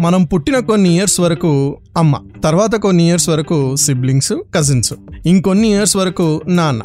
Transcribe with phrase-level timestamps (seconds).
[0.00, 4.92] మనం పుట్టిన కొన్ని ఇయర్స్ వరకు అమ్మ తర్వాత కొన్ని ఇయర్స్ వరకు సిబ్లింగ్స్ కజిన్స్
[5.26, 6.82] ఇంకొన్ని ఇయర్స్ వరకు నాన్న.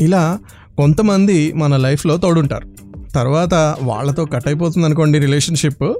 [0.00, 0.38] ఇలా
[0.76, 2.68] కొంతమంది మన లైఫ్లో తోడుంటారు.
[3.14, 5.94] తర్వాత వాళ్ళతో కట్ అయిపోతుంది అనుకోండి రిలేషన్షిప్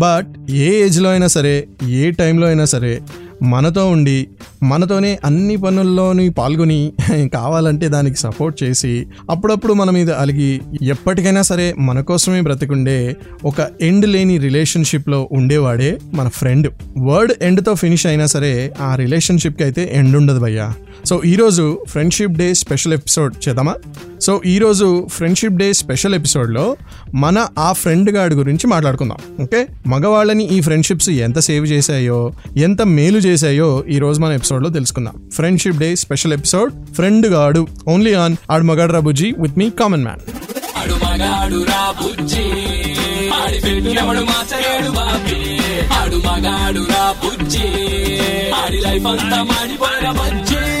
[0.00, 3.02] బట్ ఏ ఏజ్లో అయినా సరే ఏ టైంలో అయినా సరే
[3.42, 4.28] మనతో ఉండి
[4.62, 6.92] మనతోనే అన్ని పనుల్లోని పాల్గొని
[7.34, 14.06] కావాలంటే దానికి సపోర్ట్ చేసి అప్పుడప్పుడు మన మీద అలిగి ఎప్పటికైనా సరే మన కోసమే బ్రతికుండే ఒక ఎండ్
[14.06, 16.72] లేని రిలేషన్షిప్లో ఉండేవాడే మన ఫ్రెండ్.
[16.98, 20.74] వర్డ్ ఎండ్తో ఫినిష్ అయినా సరే ఆ రిలేషన్షిప్కి అయితే ఎండ్ ఉండదు భయ్యా.
[21.04, 23.74] సో ఈరోజు ఫ్రెండ్షిప్ డే స్పెషల్ ఎపిసోడ్ చేద్దామా?
[24.20, 26.76] సో ఈరోజు ఫ్రెండ్షిప్ డే స్పెషల్ ఎపిసోడ్లో
[27.14, 29.18] మన ఆ ఫ్రెండ్ గాడి గురించి మాట్లాడుకుందాం.
[29.42, 29.66] ఓకే?
[29.86, 35.30] మగవాళ్ళని ఈ ఫ్రెండ్షిప్స్ ఎంత సేవ్ చేశాయో ఎంత మేలు చేశాయో ఈ రోజు మన ఎపిసోడ్లో తెలుసుకుందాం.
[35.34, 40.20] Friendship day special episode friend గాడు ఓన్లీ ఆన్ ఆడు మగాడు రాబుజీ విత్ మీ కామన్ మ్యాన్
[48.54, 50.75] ఆడి లైఫ్ అంతా మాడిపోయిన బజ్జి.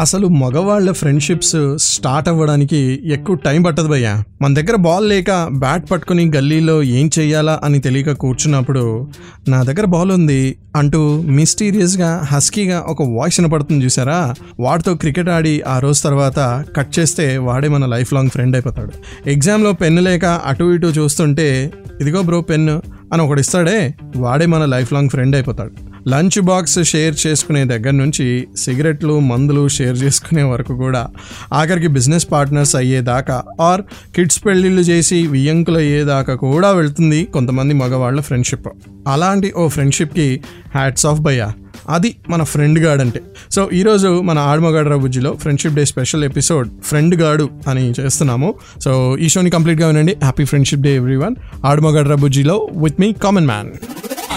[0.00, 4.24] అసలు మగవాళ్ళ ఫ్రెండ్షిప్స్ స్టార్ట్ అవ్వడానికి ఎక్కువ టైం పట్టదు భయ్యా.
[4.42, 9.10] మన దగ్గర బాల్ లేక బ్యాట్ పట్టుకుని గల్లీలో ఏం చెయ్యాలా అని తెలియక కూర్చున్నప్పుడు
[9.48, 14.34] నా దగ్గర బాల్ ఉంది అంటూ మిస్టీరియస్గా హస్కీగా ఒక వాయిస్ వినపడుతుంది చూసారా?
[14.60, 18.92] వాడితో క్రికెట్ ఆడి ఆ రోజు తర్వాత కట్ చేస్తే వాడే మన లైఫ్ లాంగ్ ఫ్రెండ్ అయిపోతాడు.
[19.30, 22.82] ఎగ్జామ్లో పెన్ను లేక అటు ఇటు చూస్తుంటే ఇదిగో బ్రో పెన్ను
[23.12, 25.91] అని ఒకటి ఇస్తాడే వాడే మన లైఫ్ లాంగ్ ఫ్రెండ్ అయిపోతాడు.
[26.08, 31.08] లంచ్ బాక్స్ షేర్ చేసుకునే దగ్గర నుంచి సిగరెట్లు మందులు షేర్ చేసుకునే వరకు కూడా
[31.52, 33.82] ఆఖరికి బిజినెస్ పార్ట్నర్స్ అయ్యేదాకా ఆర్
[34.16, 38.68] కిడ్స్ పెళ్ళిళ్ళు చేసి వియ్యంకులు అయ్యేదాకా కూడా వెళ్తుంది కొంతమంది మగవాళ్ళ ఫ్రెండ్షిప్.
[39.08, 40.40] అలాంటి ఓ ఫ్రెండ్షిప్కి
[40.74, 41.52] హ్యాట్స్ ఆఫ్ భయ్యా.
[41.88, 43.20] అది మన ఫ్రెండ్ గాడ్ అంటే
[43.50, 48.54] సో ఈరోజు మన ఆడమగాడ్రా బుజ్జిలో friendship day special episode friend గాడు అని చేస్తున్నాము.
[48.84, 50.12] సో ఈ షోని కంప్లీట్గా వినండి.
[50.22, 51.34] Happy friendship day everyone
[51.64, 53.70] ఆడమగాడ్రా బుజ్జిలో విత్ మీ కామన్ మ్యాన్.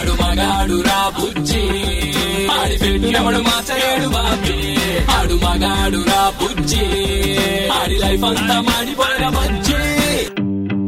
[0.06, 1.62] ఆడు మగాడు రా బుజ్జి.
[2.48, 4.78] ఆడి పెట్టినవడు ఎవడు బాబి.
[5.12, 6.86] ఆడు మగాడు రా బుజ్జి.
[7.68, 9.74] ఆడి లైఫ్ అంతా మాడిపోయిన బజ్జి.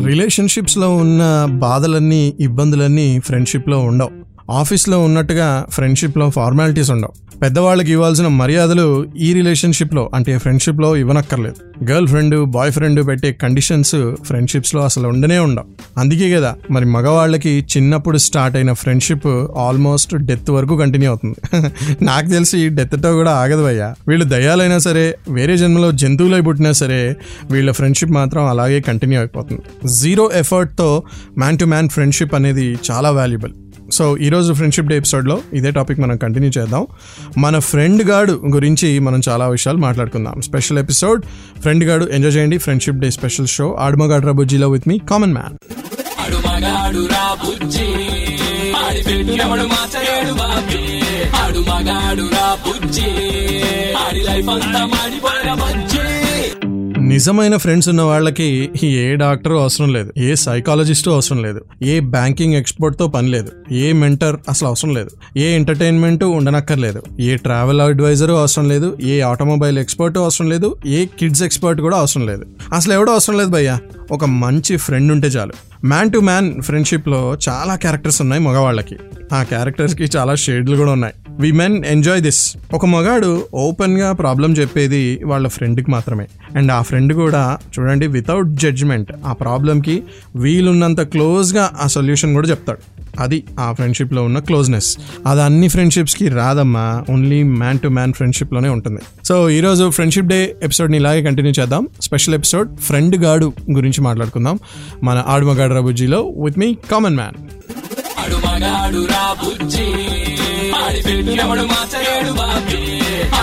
[0.07, 4.11] రిలేషన్షిప్స్లో ఉన్న బాధలన్నీ ఇబ్బందులన్నీ ఫ్రెండ్షిప్లో ఉండవు.
[4.51, 7.26] ఆఫీస్లో ఉన్నట్టుగా ఫ్రెండ్షిప్లో ఫార్మాలిటీస్ ఉండవు.
[7.41, 11.89] పెద్దవాళ్ళకి ఇవ్వాల్సిన మర్యాదలు ఈ రిలేషన్షిప్లో అంటే ఫ్రెండ్షిప్లో ఇవ్వనక్కర్లేదు.
[11.91, 15.99] గర్ల్ ఫ్రెండ్ బాయ్ ఫ్రెండ్ పెట్టే కండిషన్స్ ఫ్రెండ్షిప్స్లో అసలు ఉండనే ఉండవు.
[15.99, 19.27] అందుకే కదా మరి మగవాళ్ళకి చిన్నప్పుడు స్టార్ట్ అయిన ఫ్రెండ్షిప్
[19.57, 21.35] ఆల్మోస్ట్ డెత్ వరకు కంటిన్యూ అవుతుంది.
[22.05, 23.95] నాకు తెలిసి డెత్తో కూడా ఆగదు అయ్యా.
[24.07, 27.15] వీళ్ళు దయ్యాలైనా సరే వేరే జన్మలో జంతువులై పుట్టినా సరే
[27.51, 29.61] వీళ్ళ ఫ్రెండ్షిప్ మాత్రం అలాగే కంటిన్యూ అయిపోతుంది.
[29.99, 31.03] జీరో ఎఫర్ట్తో
[31.37, 33.51] మ్యాన్ టు మ్యాన్ ఫ్రెండ్షిప్ అనేది చాలా వాల్యుబుల్.
[33.93, 36.87] సో ఈరోజు ఫ్రెండ్షిప్ డే ఎపిసోడ్లో ఇదే టాపిక్ మనం కంటిన్యూ చేద్దాం.
[37.37, 40.41] మన ఫ్రెండ్ గాడు గురించి మనం చాలా విషయాలు మాట్లాడుకుందాం.
[40.41, 41.25] స్పెషల్ ఎపిసోడ్
[41.61, 42.57] ఫ్రెండ్ గాడు ఎంజాయ్ చేయండి.
[42.57, 45.55] ఫ్రెండ్షిప్ డే స్పెషల్ షో ఆడమగాడు బుజ్జిలో విత్ మీ కామన్ మ్యాన్.
[53.97, 55.53] ఆడి లైఫ్ అంతా మాడిపోయిన
[57.17, 63.07] నిజమైన ఫ్రెండ్స్ ఉన్న వాళ్ళకి ఏ డాక్టర్ అవసరం లేదు ఏ సైకాలజిస్టు అవసరం లేదు ఏ బ్యాంకింగ్ ఎక్స్పర్ట్తో
[63.07, 68.97] పని లేదు ఏ మెంటర్ అసలు అవసరం లేదు ఏ ఎంటర్టైన్మెంట్ ఉండనక్కర్లేదు ఏ ట్రావెల్ అడ్వైజర్ అవసరం లేదు
[69.03, 72.45] ఏ ఆటోమొబైల్ ఎక్స్పర్ట్ అవసరం లేదు ఏ కిడ్స్ ఎక్స్పర్ట్ కూడా అవసరం లేదు.
[72.73, 73.79] అసలు ఎవడో అవసరం లేదు భయ్యా?
[74.11, 75.53] ఒక మంచి ఫ్రెండ్ ఉంటే చాలు.
[75.85, 78.95] మ్యాన్ టు మ్యాన్ ఫ్రెండ్షిప్లో చాలా క్యారెక్టర్స్ ఉన్నాయి మగవాళ్ళకి.
[79.33, 81.13] ఆ క్యారెక్టర్స్కి చాలా షేడ్లు కూడా ఉన్నాయి.
[81.39, 86.27] వి మెన్ ఎంజాయ్ దిస్ ఒక మగాడు ఓపెన్గా ప్రాబ్లం చెప్పేది వాళ్ళ ఫ్రెండ్కి మాత్రమే.
[86.55, 90.03] అండ్ ఆ ఫ్రెండ్ కూడా చూడండి వితౌట్ జడ్జ్మెంట్ ఆ ప్రాబ్లంకి
[90.35, 92.79] వీలున్నంత క్లోజ్గా ఆ సొల్యూషన్ కూడా చెప్తాడు.
[93.19, 94.97] అది ఆ ఫ్రెండ్షిప్లో ఉన్న క్లోజ్నెస్
[95.27, 97.05] అది అన్ని ఫ్రెండ్షిప్స్కి రాదమ్మా.
[97.11, 99.01] ఓన్లీ మ్యాన్ టు మ్యాన్ ఫ్రెండ్షిప్లోనే ఉంటుంది.
[99.25, 101.87] సో ఈరోజు ఫ్రెండ్షిప్ డే ఎపిసోడ్ని ఇలాగే కంటిన్యూ చేద్దాం.
[102.01, 104.59] స్పెషల్ ఎపిసోడ్ ఫ్రెండ్ గాడు గురించి మాట్లాడుకుందాం.
[105.03, 107.35] మన ఆడుమగాడు రాబుజ్జీలో విత్ మీ కామన్ మ్యాన్
[110.77, 112.81] ఆడి పెట్టు మాచలేడు బాబే.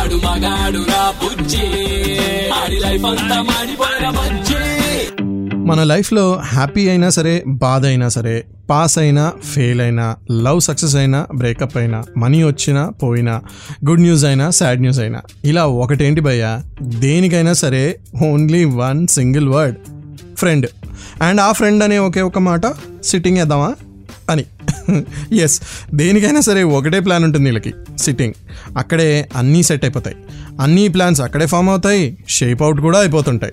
[0.00, 1.66] ఆడు మగాడు రా బుజ్జి.
[2.54, 4.62] ఆడి లైఫ్ అంతా మాడిపోయిన బజ్జి.
[5.66, 11.26] మన లైఫ్లో హ్యాపీ అయినా సరే బాధ అయినా సరే పాస్ అయినా ఫెయిల్ అయినా లవ్ సక్సెస్ అయినా
[11.34, 13.40] బ్రేకప్ అయినా మనీ వచ్చినా పోయినా
[13.88, 16.60] గుడ్ న్యూస్ అయినా సాడ్ న్యూస్ అయినా ఇలా ఒకటేంటి భయ్య?
[16.82, 19.76] దేనికైనా సరే only one single word
[20.36, 20.66] friend
[21.22, 22.66] and ఆ ఫ్రెండ్ అనే ఒకే ఒక మాట
[23.04, 23.70] సిట్టింగ్ వేద్దామా
[24.30, 24.44] అని.
[25.32, 25.60] ఎస్
[25.94, 28.34] దేనికైనా సరే ఒకటే ప్లాన్ ఉంటుంది వీళ్ళకి సిట్టింగ్
[28.76, 30.16] అక్కడే అన్నీ సెట్ అయిపోతాయి.
[30.60, 33.52] అన్ని ప్లాన్స్ అక్కడే ఫామ్ అవుతాయి షేప్ అవుట్ కూడా అయిపోతుంటాయి.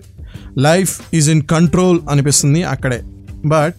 [0.58, 3.02] లైఫ్ ఈజ్ ఇన్ కంట్రోల్ అనిపిస్తుంది అక్కడే.
[3.46, 3.76] బట్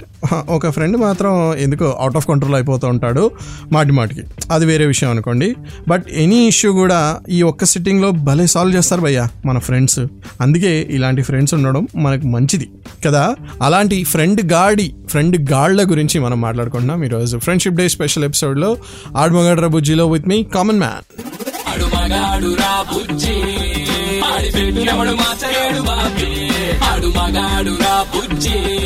[0.48, 3.30] ఒక ఫ్రెండ్ మాత్రం ఎందుకో అవుట్ ఆఫ్ కంట్రోల్ అయిపోతూ ఉంటాడు
[3.72, 4.20] మాటి మాటికి.
[4.52, 5.54] అది వేరే విషయం అనుకోండి.
[5.88, 9.98] బట్ ఎనీ ఇష్యూ కూడా ఈ ఒక్క సిట్టింగ్లో భలే సాల్వ్ చేస్తారు భయ్యా మన ఫ్రెండ్స్
[10.40, 12.70] అందుకే ఇలాంటి ఫ్రెండ్స్ ఉండడం మనకు మంచిది.
[13.06, 13.34] కదా?
[13.62, 17.38] అలాంటి ఫ్రెండ్ గాడి ఫ్రెండ్ గాడ్ల గురించి మనం మాట్లాడుకుంటున్నాం ఈరోజు.
[17.38, 18.76] ఫ్రెండ్షిప్ డే స్పెషల్ ఎపిసోడ్లో
[19.16, 21.22] ఆడమగడ్ర బుజ్జిలో విత్ మీ కామన్ మ్యాన్
[26.92, 28.81] ఆడు మగాడు రా బుజ్జి.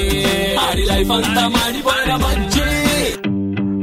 [0.84, 2.12] లైఫ్ అంతా మాడిపోయిన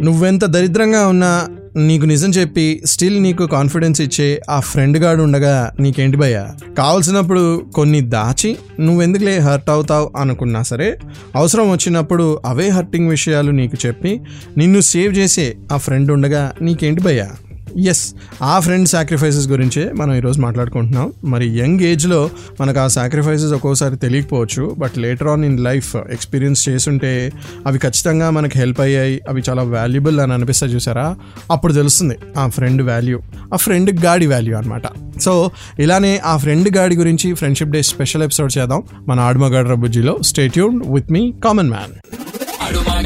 [0.06, 1.34] నువ్వెంత దరిద్రంగా ఉన్నా
[1.82, 6.36] నీకు నిజం చెప్పి స్టిల్ నీకు కాన్ఫిడెన్స్ ఇచ్చే ఆ ఫ్రెండ్ గాడు ఉండగా నీకేంటి భయ
[6.78, 7.44] కావలసినప్పుడు
[7.76, 10.90] కొన్ని దాచి నువ్వెందుకులే హర్ట్ అవుతావు అనుకున్నా సరే
[11.36, 14.12] అవసరం వచ్చినప్పుడు అవే హర్టింగ్ విషయాలు నీకు చెప్పి
[14.58, 17.28] నిన్ను సేవ్ చేసే ఆ ఫ్రెండ్ ఉండగా నీకేంటి భయ్యా?
[17.78, 21.14] ఎస్ ఆ ఫ్రెండ్ సాక్రిఫైసెస్ గురించే మనం ఈరోజు మాట్లాడుకుంటున్నాం.
[21.24, 22.30] మరి యంగ్ ఏజ్లో
[22.62, 27.32] మనకు ఆ సాక్రిఫైసెస్ ఒక్కోసారి తెలియకపోవచ్చు but later on in life experience చేసుంటే
[27.68, 31.16] అవి ఖచ్చితంగా మనకు హెల్ప్ అయ్యాయి అవి చాలా వాల్యుబుల్ అని అనిపిస్తా చూసారా?
[31.52, 33.20] అప్పుడు తెలుస్తుంది ఆ ఫ్రెండ్ వాల్యూ
[33.54, 34.82] ఆ ఫ్రెండ్ గాడి వాల్యూ అనమాట
[35.22, 38.84] సో ఇలానే ఆ ఫ్రెండ్ గాడి గురించి ఫ్రెండ్షిప్ డే స్పెషల్ ఎపిసోడ్ చేద్దాం.
[39.08, 41.94] మన ఆడుమగాడ్ర బుజ్జిలో stay tuned with me common man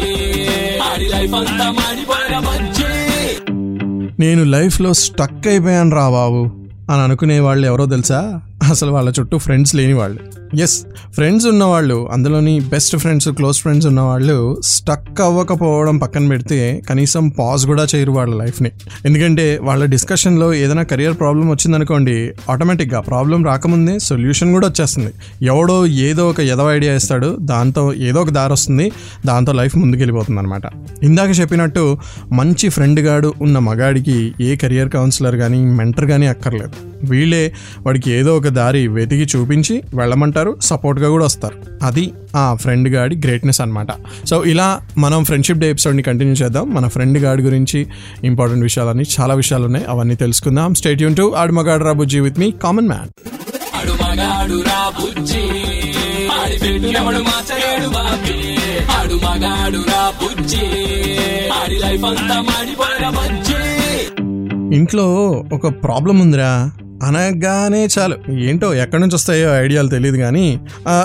[0.78, 2.84] Audi life అంతా మాడిపోయిన బజ్జి.
[4.18, 6.50] నేను లైఫ్లో స్టక్ అయిపోయాను రా బాబు
[6.92, 8.40] అని అనుకునే వాళ్ళు ఎవరో తెలుసా?
[8.70, 10.18] అసలు వాళ్ళ చుట్టూ ఫ్రెండ్స్ లేని వాళ్ళు.
[10.54, 17.66] ఎస్ ఫ్రెండ్స్ ఉన్నవాళ్ళు అందులోని బెస్ట్ ఫ్రెండ్స్ క్లోజ్ ఫ్రెండ్స్ ఉన్నవాళ్ళు స్టక్ అవ్వకపోవడం పక్కన పెడితే కనీసం పాజ్
[17.66, 18.70] కూడా చేయరు వాళ్ళ లైఫ్ని
[19.04, 25.12] ఎందుకంటే వాళ్ళ డిస్కషన్లో ఏదైనా కెరియర్ ప్రాబ్లం వచ్చిందనుకోండి ఆటోమేటిక్గా ప్రాబ్లం రాకముందే సొల్యూషన్ కూడా వచ్చేస్తుంది.
[25.42, 28.92] ఎవడో ఏదో ఒక ఎదవ ఐడియా ఇస్తాడు దాంతో ఏదో ఒక దారి వస్తుంది
[29.26, 30.62] దాంతో లైఫ్ ముందుకెళ్ళిపోతుంది అనమాట
[31.02, 31.98] ఇందాక చెప్పినట్టు
[32.32, 36.70] మంచి ఫ్రెండ్ గాడు ఉన్న మగాడికి ఏ కెరియర్ కౌన్సిలర్ కానీ మెంటర్ కానీ అక్కర్లేదు.
[37.04, 40.35] వీళ్ళే వాడికి ఏదో ఒక దారి వెతికి చూపించి వెళ్ళమంటారు.
[40.62, 41.54] సపోర్ట్గా కూడా వస్తారు.
[41.82, 43.86] అది ఆ ఫ్రెండ్ గాడి గ్రేట్నెస్ అనమాట
[44.26, 46.74] సో ఇలా మనం ఫ్రెండ్షిప్ డే ఎపిసోడ్ని కంటిన్యూ చేద్దాం.
[46.74, 47.86] మన ఫ్రెండ్ గాడి గురించి
[48.24, 50.74] ఇంపార్టెంట్ విషయాలన్నీ చాలా విషయాలు ఉన్నాయి అవన్నీ తెలుసుకుందాం.
[50.74, 53.08] స్టేట్ యూన్ టు ఆడమగాడు రాబుజీ విత్ మీ కామన్ మ్యాన్
[54.62, 55.42] రా బుజ్జి
[59.74, 60.66] రా బుజ్జి
[63.08, 63.56] బజ్జి.
[64.76, 65.06] ఇంట్లో
[65.52, 66.72] ఒక ప్రాబ్లం ఉందిరా.
[67.02, 68.16] అనగానే చాలు.
[68.32, 70.60] ఏంటో ఎక్కడి నుంచి వస్తాయో ఐడియాలు తెలియదు కానీ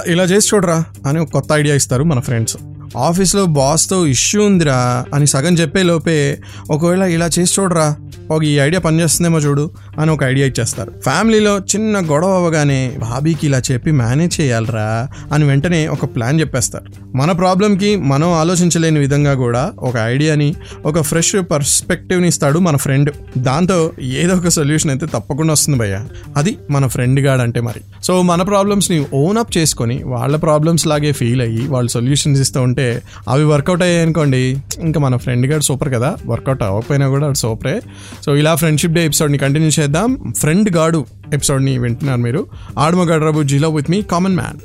[0.07, 2.57] ఇలా చేసి చూడరా అని ఒక కొత్త ఐడియా ఇస్తారు మన ఫ్రెండ్స్.
[2.97, 6.37] ఆఫీస్లో బాస్తో ఇష్యూ ఉందిరా అని సగం చెప్పే లోపే
[6.71, 7.95] ఒకవేళ ఇలా చేసి చూడరా
[8.31, 10.93] ఒక ఈ ఐడియా పనిచేస్తుందేమో చూడు అని ఒక ఐడియా ఇచ్చేస్తారు.
[11.03, 17.17] ఫ్యామిలీలో చిన్న గొడవ అవ్వగానే బాబీకి ఇలా చెప్పి మేనేజ్ చేయాలరా అని వెంటనే ఒక ప్లాన్ చెప్పేస్తారు.
[17.17, 23.11] మన ప్రాబ్లంకి మనం ఆలోచించలేని విధంగా కూడా ఒక ఐడియాని ఒక ఫ్రెష్ పర్స్పెక్టివ్ని ఇస్తాడు మన ఫ్రెండ్.
[23.37, 25.99] దాంతో ఏదో ఒక సొల్యూషన్ అయితే తప్పకుండా వస్తుంది భయ్య.
[26.37, 27.81] అది మన ఫ్రెండ్ గాడు అంటే మరి.
[28.03, 32.80] సో మన ప్రాబ్లమ్స్ని ఓన్ అప్ చేసుకొని వాళ్ళ ప్రాబ్లమ్స్ లాగే ఫీల్ అయ్యి వాళ్ళు సొల్యూషన్స్ ఇస్తూ ఉంటే
[33.27, 37.81] అవి వర్కౌట్ అయ్యాయి అనుకోండి ఇంకా మన ఫ్రెండ్ గాడు సూపర్ కదా వర్కౌట్ అవ్వకపోయినా కూడా అది సూపరే
[38.25, 40.33] సో ఇలా ఫ్రెండ్షిప్ డే ఎపిసోడ్ని కంటిన్యూ చేద్దాం.
[40.37, 42.47] ఫ్రెండ్ గాడు ఎపిసోడ్ని వింటున్నారు మీరు.
[42.79, 44.59] ఆడమగాడు రబు జీలో with me common man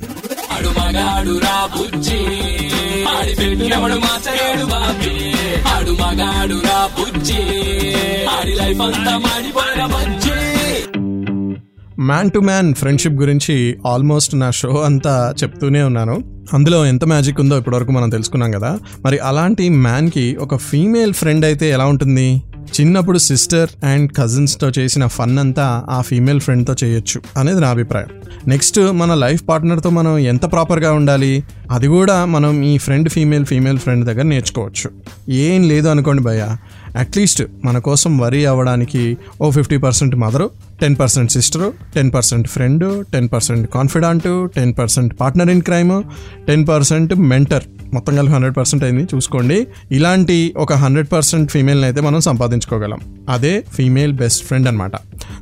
[12.00, 16.35] man to man friendship గురించి ఆల్మోస్ట్ నా షో అంతా చెప్తూనే ఉన్నాను.
[16.52, 18.78] అందులో ఎంత మ్యాజిక్ ఉందో ఇప్పటివరకు మనం తెలుసుకున్నాం కదా.
[19.04, 22.42] మరి అలాంటి మ్యాన్కి ఒక ఫీమేల్ ఫ్రెండ్ అయితే ఎలా ఉంటుంది?
[22.80, 28.06] చిన్నప్పుడు సిస్టర్ అండ్ కజిన్స్తో చేసిన ఫన్ అంతా ఆ ఫీమేల్ ఫ్రెండ్తో చేయొచ్చు అనేది నా అభిప్రాయం.
[28.48, 31.44] నెక్స్ట్ మన లైఫ్ పార్ట్నర్తో మనం ఎంత ప్రాపర్గా ఉండాలి?
[31.70, 34.90] అది కూడా మనం ఈ ఫ్రెండ్ ఫీమేల్ ఫీమేల్ ఫ్రెండ్ దగ్గర నేర్చుకోవచ్చు.
[35.32, 36.56] ఏం లేదు అనుకోండి భయ్య.
[36.96, 40.50] అట్లీస్ట్ మన కోసం వరీ అవ్వడానికి ఓ fifty percent mother
[40.80, 46.02] ten percent sister ten percent friend ten percent confidant ten percent partner in crime
[46.46, 47.64] ten percent mentor
[47.94, 49.04] మొత్తం కలిపి హండ్రెడ్ పర్సెంట్ అయింది.
[49.14, 49.66] చూసుకోండి.
[49.92, 52.98] ఇలాంటి ఒక హండ్రెడ్ పర్సెంట్ ఫీమేల్ని అయితే మనం సంపాదించుకోగలం.
[53.28, 54.92] అదే ఫీమేల్ బెస్ట్ ఫ్రెండ్ అనమాట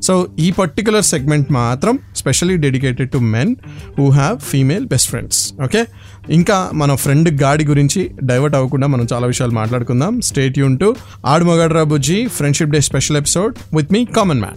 [0.03, 3.57] సో ఈ పర్టికులర్ సెగ్మెంట్ మాత్రం specially dedicated to men
[3.99, 5.85] who have female best friends okay
[6.31, 10.21] ఇంకా మన ఫ్రెండ్ గాడి గురించి డైవర్ట్ అవ్వకుండా మనం చాలా విషయాలు మాట్లాడుకుందాం.
[10.21, 10.95] స్టేట్ యూన్ టు
[11.27, 14.57] ఆడు మగాడ్రా బుజ్జి friendship day special episode with me common man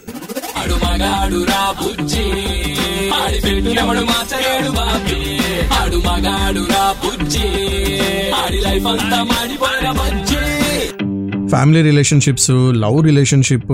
[0.58, 2.26] ఆడు మగాడు రా బుజ్జి.
[3.24, 5.40] ఆడి పెట్టినప్పుడు మార్చలేడు బాబి.
[5.74, 7.48] ఆడు మగాడు రా బుజ్జి.
[8.32, 10.27] ఆడి లైఫ్ అంతా మాడిపోయిన బుజ్జి.
[11.50, 13.70] Family relationships love relationship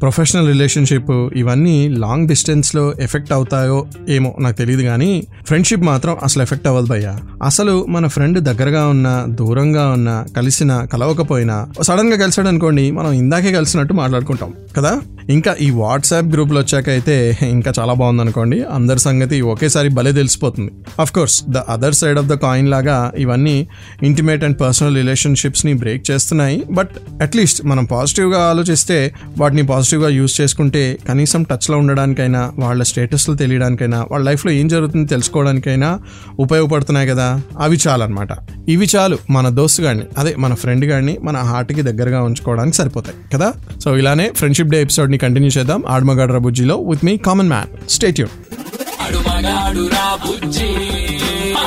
[0.00, 5.10] professional relationship ఇవన్నీ లాంగ్ డిస్టెన్స్లో ఎఫెక్ట్ అవుతాయో ఏమో నాకు తెలియదు కానీ
[5.46, 7.12] ఫ్రెండ్షిప్ మాత్రం అసలు ఎఫెక్ట్ అవ్వదు భయ్యా.
[7.42, 13.94] అసలు మన ఫ్రెండ్ దగ్గరగా ఉన్నా దూరంగా ఉన్నా కలిసినా కలవకపోయినా సడన్గా కలిసాడు అనుకోండి మనం ఇందాకే కలిసినట్టు
[13.94, 14.92] మాట్లాడుకుంటాం కదా?
[15.28, 17.16] ఇంకా ఈ వాట్సాప్ గ్రూప్లో వచ్చాక అయితే
[17.48, 20.70] ఇంకా చాలా బాగుందనుకోండి అందరి సంగతి ఒకేసారి భలే తెలిసిపోతుంది.
[21.00, 23.56] Of course the other side of the coin లాగా ఇవన్నీ
[24.02, 30.98] ఇంటిమేట్ అండ్ పర్సనల్ రిలేషన్షిప్స్ని బ్రేక్ చేస్తున్నాయి బట్ అట్లీస్ట్ మనం పాజిటివ్గా ఆలోచిస్తే వాటిని పాజిటివ్గా యూజ్ చేసుకుంటే
[31.08, 36.00] కనీసం టచ్లో ఉండడానికైనా వాళ్ళ స్టేటస్లు తెలియడానికైనా వాళ్ళ లైఫ్లో ఏం జరుగుతుందో తెలుసుకోవడానికైనా
[36.38, 37.40] ఉపయోగపడుతున్నాయి కదా.
[37.58, 38.28] అవి చాలు అనమాట
[38.68, 43.52] ఇవి చాలు మన దోస్తు గాడిని అదే మన ఫ్రెండ్ గాడిని మన హార్ట్కి దగ్గరగా ఉంచుకోవడానికి సరిపోతాయి కదా.
[43.84, 45.82] సో ఇలానే ఫ్రెండ్షిప్ డే ఎపిసోడ్ని కంటిన్యూ చేద్దాం.
[45.88, 48.30] ఆడమగాడ్ర బుజ్జిలో with me common man stay tuned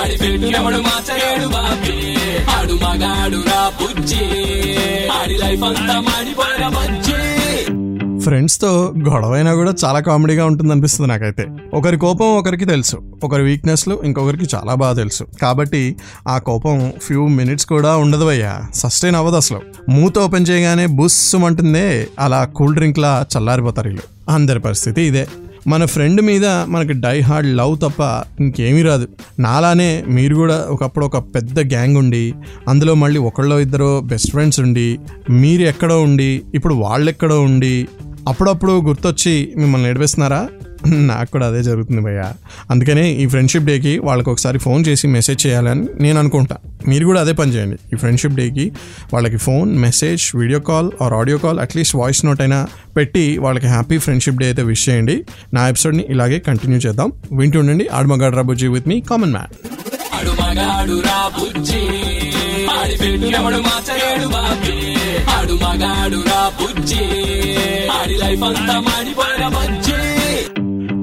[0.06, 2.18] ఆడు మగాడు రా ఆడి
[2.58, 4.26] ఆడు మగాడు నా బుజ్జి.
[5.08, 7.12] ఆడి లైఫ్ అంతా మాడిపోయిన బుజ్జి.
[8.20, 11.48] ఫ్రెండ్స్తో గొడవైనా కూడా చాలా కామెడీగా ఉంటుంది అనిపిస్తుంది నాకైతే.
[11.74, 12.98] ఒకరి కోపం ఒకరికి తెలుసు.
[13.24, 15.24] ఒకరి వీక్నెస్లు ఇంకొకరికి చాలా బాగా తెలుసు.
[15.42, 15.96] కాబట్టి
[16.28, 18.62] ఆ కోపం ఫ్యూ మినిట్స్ కూడా ఉండదు అయ్యా.
[18.76, 19.62] సస్టైన్ అవ్వదు అసలు.
[19.90, 24.32] మూత ఓపెన్ చేయగానే బుస్సుమంటుందే అలా కూల్ డ్రింక్లా చల్లారిపోతారు వీళ్ళు.
[24.32, 25.28] అందరి పరిస్థితి ఇదే.
[25.68, 28.02] మన ఫ్రెండ్ మీద మనకి డై హార్డ్ లవ్ తప్ప
[28.42, 29.08] ఇంకేమీ రాదు.
[29.40, 32.34] నాలానే మీరు కూడా ఒకప్పుడు ఒక పెద్ద గ్యాంగ్ ఉండి
[32.68, 37.88] అందులో మళ్ళీ ఒకళ్ళో ఇద్దరు బెస్ట్ ఫ్రెండ్స్ ఉండి మీరు ఎక్కడో ఉండి ఇప్పుడు వాళ్ళు ఎక్కడో ఉండి
[38.28, 40.48] అప్పుడప్పుడు గుర్తొచ్చి మిమ్మల్ని ఏడిపిస్తున్నారా?
[40.88, 42.32] నాకు కూడా అదే జరుగుతుంది భయ్య.
[42.72, 46.58] అందుకనే ఈ ఫ్రెండ్షిప్ డేకి వాళ్ళకి ఒకసారి ఫోన్ చేసి మెసేజ్ చేయాలని నేను అనుకుంటా.
[46.88, 47.76] మీరు కూడా అదే పని చేయండి.
[47.94, 48.72] ఈ ఫ్రెండ్షిప్ డేకి
[49.14, 53.98] వాళ్ళకి phone message video call or audio call at least voice note అయినా పెట్టి వాళ్ళకి హ్యాపీ
[53.98, 55.26] ఫ్రెండ్షిప్ డే అయితే విష్ చేయండి.
[55.54, 57.12] నా ఎపిసోడ్ని ఇలాగే కంటిన్యూ చేద్దాం.
[57.32, 59.54] వింటుండండి ఆడమగాడ్ రాబుజీ విత్ మీ కామన్ మ్యాన్
[60.14, 60.30] ఆడు
[65.38, 67.04] ఆడు మగాడు రా బుజ్జి.
[67.90, 70.05] ఆడి లైఫ్ అంతా మాడిపోయిన బుజ్జి.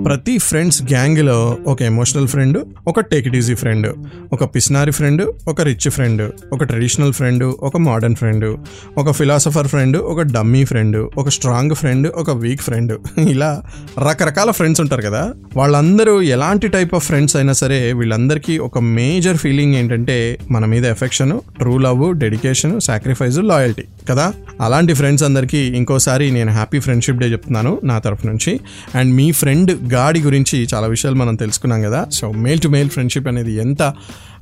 [0.05, 3.95] ప్రతి ఫ్రెండ్స్ గ్యాంగ్లో ఒక ఎమోషనల్ ఫ్రెండ్ ఒక టేక్ ఇట్ ఈజీ ఫ్రెండ్
[4.33, 8.59] ఒక పిస్నారి ఫ్రెండ్ ఒక రిచ్ ఫ్రెండ్ ఒక ట్రెడిషనల్ ఫ్రెండ్ ఒక మోడర్న్ ఫ్రెండ్
[8.99, 12.99] ఒక ఫిలాసఫర్ ఫ్రెండ్ ఒక డమ్మీ ఫ్రెండ్ ఒక స్ట్రాంగ్ ఫ్రెండ్ ఒక వీక్ ఫ్రెండ్.
[13.19, 13.63] ఇలా
[14.09, 15.35] రకరకాల ఫ్రెండ్స్ ఉంటారు కదా?
[15.57, 21.41] వాళ్ళందరూ ఎలాంటి టైప్ ఆఫ్ ఫ్రెండ్స్ అయినా సరే వీళ్ళందరికీ ఒక మేజర్ ఫీలింగ్ ఏంటంటే మన మీద affection
[21.59, 23.83] true love dedication sacrifice loyalty.
[24.09, 24.33] కదా?
[24.61, 28.61] అలాంటి ఫ్రెండ్స్ అందరికీ ఇంకోసారి నేను హ్యాపీ ఫ్రెండ్షిప్ డే చెప్తున్నాను నా తరఫు నుంచి.
[28.95, 32.07] అండ్ మీ ఫ్రెండ్ గాడి గురించి చాలా విషయాలు మనం తెలుసుకున్నాం కదా.
[32.13, 33.95] So male to male friendship అనేది ఎంత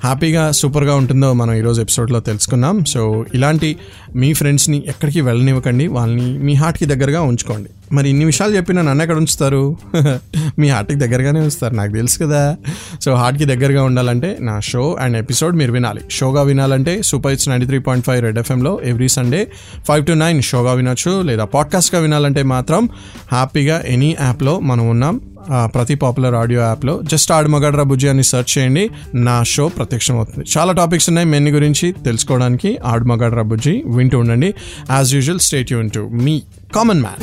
[0.05, 3.77] హ్యాపీగా సూపర్గా ఉంటుందో మనం ఈరోజు ఎపిసోడ్లో తెలుసుకున్నాం సో ఇలాంటి
[4.17, 5.87] మీ ఫ్రెండ్స్ని ఎక్కడికి వెళ్ళనివ్వకండి.
[5.87, 7.71] వాళ్ళని మీ హార్ట్కి దగ్గరగా ఉంచుకోండి.
[7.93, 9.77] మరి ఇన్ని విషయాలు చెప్పిన నన్ను ఎక్కడ ఉంచుతారు?
[10.59, 12.57] మీ హార్ట్కి దగ్గరగానే ఉంచుతారు నాకు తెలుసు కదా.
[13.01, 16.01] సో హార్ట్కి దగ్గరగా ఉండాలంటే నా షో అండ్ ఎపిసోడ్ మీరు వినాలి.
[16.11, 19.51] షోగా వినాలంటే super it's ninety three point five Red ఎఫ్ఎంలో every Sunday
[19.89, 22.89] five to nine షోగా వినొచ్చు లేదా పాడ్కాస్ట్గా వినాలంటే మాత్రం
[23.33, 25.21] హ్యాపీగా ఎనీ యాప్లో మనం ఉన్నాం.
[25.65, 28.91] ప్రతి పాపులర్ ఆడియో యాప్లో జస్ట్ ఆడమగడ్రా బుజ్జి అని సెర్చ్ చేయండి.
[29.15, 31.29] నా షో ప్రత్యక్షం అవుతుంది చాలా టాపిక్స్ ఉన్నాయి.
[31.29, 34.55] మెన్ని గురించి తెలుసుకోవడానికి ఆడమగడ్రా బుజ్జి వింటూ ఉండండి.
[34.91, 35.41] As usual
[35.73, 36.43] stay tuned to me
[36.75, 37.23] common man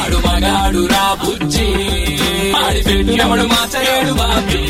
[0.00, 1.66] ఆడు మగాడు రా బుజ్జి.
[2.66, 4.62] ఆడి పెట్టినప్పుడు మార్చలేడు బాబీ.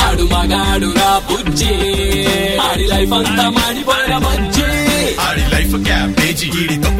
[0.00, 1.74] ఆడు మగాడు రా బుజ్జి.
[2.68, 4.68] ఆడి లైఫ్ అంతా మాడిపోయిన బుజ్జి.
[5.20, 6.76] ఆడి లైఫ్ క్యాబేజీ ఈడి